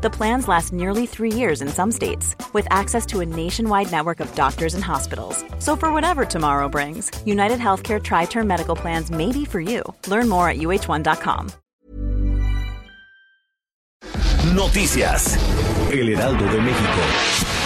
The 0.00 0.10
plans 0.10 0.46
last 0.46 0.72
nearly 0.72 1.06
three 1.06 1.32
years 1.32 1.60
in 1.60 1.68
some 1.68 1.90
states, 1.90 2.36
with 2.52 2.68
access 2.70 3.04
to 3.06 3.18
a 3.18 3.26
nationwide 3.26 3.90
network 3.90 4.20
of 4.20 4.32
doctors 4.36 4.74
and 4.74 4.84
hospitals. 4.84 5.44
So, 5.58 5.74
for 5.74 5.92
whatever 5.92 6.24
tomorrow 6.24 6.68
brings, 6.68 7.10
United 7.26 7.58
Healthcare 7.58 8.00
Tri 8.00 8.26
Term 8.26 8.46
Medical 8.46 8.76
Plans 8.76 9.10
may 9.10 9.32
be 9.32 9.44
for 9.44 9.60
you. 9.60 9.82
Learn 10.06 10.28
more 10.28 10.48
at 10.48 10.58
uh1.com. 10.58 11.50
Noticias: 14.54 15.36
El 15.90 16.08
Heraldo 16.08 16.44
de 16.44 16.60
México. 16.60 17.57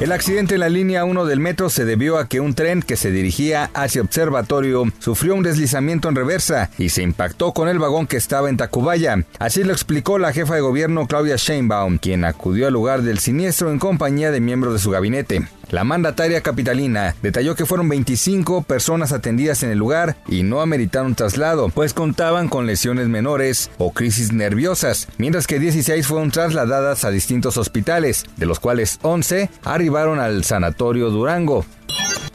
El 0.00 0.12
accidente 0.12 0.54
en 0.54 0.60
la 0.60 0.70
línea 0.70 1.04
1 1.04 1.26
del 1.26 1.40
metro 1.40 1.68
se 1.68 1.84
debió 1.84 2.16
a 2.16 2.26
que 2.26 2.40
un 2.40 2.54
tren 2.54 2.80
que 2.80 2.96
se 2.96 3.10
dirigía 3.10 3.68
hacia 3.74 4.00
Observatorio 4.00 4.84
sufrió 4.98 5.34
un 5.34 5.42
deslizamiento 5.42 6.08
en 6.08 6.16
reversa 6.16 6.70
y 6.78 6.88
se 6.88 7.02
impactó 7.02 7.52
con 7.52 7.68
el 7.68 7.78
vagón 7.78 8.06
que 8.06 8.16
estaba 8.16 8.48
en 8.48 8.56
Tacubaya. 8.56 9.26
Así 9.38 9.62
lo 9.62 9.72
explicó 9.72 10.18
la 10.18 10.32
jefa 10.32 10.54
de 10.54 10.62
gobierno 10.62 11.06
Claudia 11.06 11.36
Sheinbaum, 11.36 11.98
quien 11.98 12.24
acudió 12.24 12.68
al 12.68 12.72
lugar 12.72 13.02
del 13.02 13.18
siniestro 13.18 13.70
en 13.70 13.78
compañía 13.78 14.30
de 14.30 14.40
miembros 14.40 14.72
de 14.72 14.78
su 14.78 14.90
gabinete. 14.90 15.46
La 15.70 15.84
mandataria 15.84 16.40
capitalina 16.40 17.14
detalló 17.22 17.54
que 17.54 17.64
fueron 17.64 17.88
25 17.88 18.62
personas 18.62 19.12
atendidas 19.12 19.62
en 19.62 19.70
el 19.70 19.78
lugar 19.78 20.16
y 20.26 20.42
no 20.42 20.60
ameritaron 20.62 21.14
traslado, 21.14 21.68
pues 21.68 21.94
contaban 21.94 22.48
con 22.48 22.66
lesiones 22.66 23.06
menores 23.06 23.70
o 23.78 23.92
crisis 23.92 24.32
nerviosas, 24.32 25.06
mientras 25.18 25.46
que 25.46 25.60
16 25.60 26.04
fueron 26.04 26.32
trasladadas 26.32 27.04
a 27.04 27.10
distintos 27.10 27.56
hospitales, 27.56 28.24
de 28.36 28.46
los 28.46 28.58
cuales 28.58 28.98
11 29.02 29.48
arribaron 29.62 30.18
al 30.18 30.42
Sanatorio 30.42 31.10
Durango. 31.10 31.64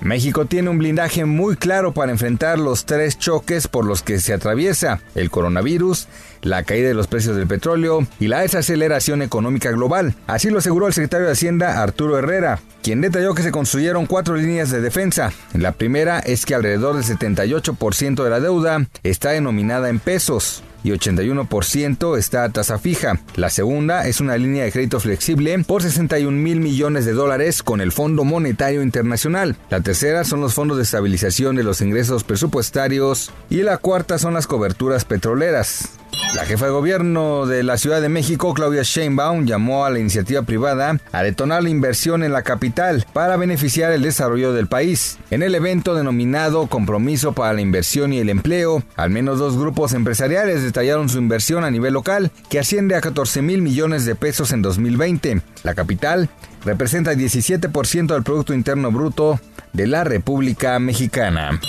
México 0.06 0.46
tiene 0.46 0.70
un 0.70 0.78
blindaje 0.78 1.26
muy 1.26 1.56
claro 1.56 1.92
para 1.92 2.12
enfrentar 2.12 2.60
los 2.60 2.86
tres 2.86 3.18
choques 3.18 3.68
por 3.68 3.86
los 3.86 4.04
que 4.04 4.20
se 4.20 4.34
atraviesa 4.34 5.02
el 5.16 5.32
coronavirus, 5.32 6.08
la 6.44 6.62
caída 6.62 6.90
de 6.90 6.94
los 6.94 7.08
precios 7.08 7.36
del 7.36 7.48
petróleo 7.48 8.06
y 8.20 8.28
la 8.28 8.42
desaceleración 8.42 9.24
económica 9.24 9.72
global. 9.72 10.14
Así 10.28 10.52
lo 10.52 10.60
aseguró 10.60 10.86
el 10.86 10.94
secretario 10.94 11.26
de 11.26 11.32
Hacienda 11.32 11.82
Arturo 11.82 12.20
Herrera, 12.20 12.60
quien 12.84 13.02
detalló 13.02 13.34
que 13.34 13.42
se 13.42 13.52
construyeron 13.52 14.06
cuatro 14.06 14.36
líneas 14.36 14.70
de 14.70 14.80
defensa. 14.80 15.34
La 15.54 15.72
primera 15.72 16.20
es 16.20 16.46
que 16.46 16.54
alrededor 16.54 16.96
del 16.96 17.04
78% 17.04 18.24
de 18.24 18.30
la 18.30 18.40
deuda 18.40 18.86
está 19.02 19.32
denominada 19.32 19.90
en 19.90 19.98
pesos 19.98 20.62
y 20.86 20.92
81% 20.92 22.16
está 22.16 22.44
a 22.44 22.50
tasa 22.50 22.78
fija. 22.78 23.20
La 23.36 23.50
segunda 23.50 24.08
es 24.08 24.22
una 24.22 24.38
línea 24.38 24.64
de 24.64 24.72
crédito 24.72 25.00
flexible 25.00 25.58
por 25.64 25.82
61 25.82 26.32
mil 26.32 26.60
millones 26.60 27.06
de 27.06 27.14
dólares 27.14 27.64
con 27.64 27.82
el 27.82 27.92
Fondo 27.92 28.24
Monetario 28.24 28.84
Internacional. 28.84 29.58
La 29.72 29.82
tercera 29.82 30.24
son 30.24 30.42
los 30.42 30.54
fondos 30.54 30.78
de 30.78 30.84
estabilización 30.84 31.56
de 31.56 31.64
los 31.64 31.82
ingresos 31.82 32.24
presupuestarios 32.24 33.32
y 33.50 33.64
la 33.64 33.80
cuarta 33.80 34.20
son 34.20 34.36
las 34.36 34.46
coberturas 34.46 35.06
petroleras. 35.06 35.90
La 36.36 36.46
jefa 36.46 36.66
de 36.66 36.72
gobierno 36.72 37.46
de 37.46 37.64
la 37.64 37.78
Ciudad 37.78 38.02
de 38.02 38.10
México, 38.10 38.54
Claudia 38.54 38.84
Sheinbaum, 38.84 39.46
llamó 39.46 39.86
a 39.86 39.90
la 39.90 40.00
iniciativa 40.00 40.42
privada 40.42 41.00
a 41.14 41.24
detonar 41.24 41.64
la 41.64 41.70
inversión 41.70 42.24
en 42.24 42.34
la 42.34 42.42
capital 42.42 43.06
para 43.14 43.38
beneficiar 43.38 43.94
el 43.94 44.02
desarrollo 44.02 44.52
del 44.52 44.68
país. 44.68 45.18
En 45.30 45.44
el 45.44 45.56
evento 45.56 45.96
denominado 45.96 46.68
Compromiso 46.68 47.32
para 47.32 47.54
la 47.54 47.62
Inversión 47.62 48.12
y 48.12 48.20
el 48.20 48.30
Empleo, 48.30 48.84
al 48.98 49.12
menos 49.12 49.40
dos 49.40 49.58
grupos 49.58 49.94
empresariales 49.94 50.62
detallaron 50.62 51.08
su 51.08 51.20
inversión 51.20 51.64
a 51.64 51.72
nivel 51.72 51.94
local, 51.94 52.32
que 52.50 52.60
asciende 52.60 52.96
a 52.96 53.02
14 53.02 53.42
mil 53.42 53.62
millones 53.62 54.06
de 54.06 54.16
pesos 54.16 54.52
en 54.52 54.62
2020. 54.62 55.42
La 55.64 55.74
capital 55.74 56.30
representa 56.66 57.14
el 57.14 57.20
17% 57.20 58.08
del 58.08 58.24
Producto 58.24 58.54
Interno 58.54 58.92
Bruto 58.92 59.40
de 59.72 59.88
la 59.88 60.04
República 60.04 60.78
Mexicana. 60.80 61.60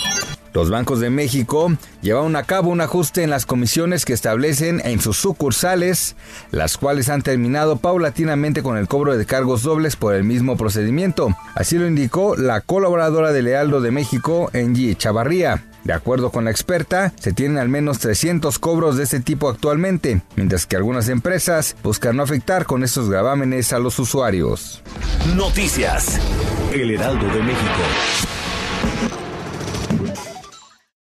Los 0.57 0.71
bancos 0.71 0.99
de 0.99 1.11
México 1.11 1.71
llevaron 2.01 2.35
a 2.35 2.41
cabo 2.41 2.71
un 2.71 2.81
ajuste 2.81 3.21
en 3.21 3.29
las 3.29 3.45
comisiones 3.45 4.05
que 4.05 4.13
establecen 4.13 4.81
en 4.83 4.99
sus 4.99 5.15
sucursales, 5.15 6.15
las 6.49 6.79
cuales 6.79 7.09
han 7.09 7.21
terminado 7.21 7.77
paulatinamente 7.77 8.63
con 8.63 8.75
el 8.75 8.87
cobro 8.87 9.15
de 9.15 9.27
cargos 9.27 9.61
dobles 9.61 9.95
por 9.97 10.15
el 10.15 10.23
mismo 10.23 10.57
procedimiento. 10.57 11.29
Así 11.53 11.77
lo 11.77 11.85
indicó 11.85 12.35
la 12.35 12.61
colaboradora 12.61 13.31
de 13.33 13.43
Lealdo 13.43 13.81
de 13.81 13.91
México, 13.91 14.49
Engie 14.51 14.95
Chavarría. 14.95 15.63
De 15.83 15.93
acuerdo 15.93 16.31
con 16.31 16.45
la 16.45 16.49
experta, 16.49 17.13
se 17.19 17.33
tienen 17.33 17.59
al 17.59 17.69
menos 17.69 17.99
300 17.99 18.57
cobros 18.57 18.97
de 18.97 19.03
este 19.03 19.19
tipo 19.19 19.49
actualmente, 19.49 20.23
mientras 20.35 20.65
que 20.65 20.75
algunas 20.75 21.07
empresas 21.07 21.75
buscan 21.83 22.15
no 22.15 22.23
afectar 22.23 22.65
con 22.65 22.83
estos 22.83 23.11
gravámenes 23.11 23.73
a 23.73 23.77
los 23.77 23.99
usuarios. 23.99 24.81
Noticias: 25.35 26.19
El 26.73 26.89
Heraldo 26.89 27.27
de 27.27 27.43
México. 27.43 27.83